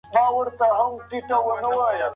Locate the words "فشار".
0.13-0.45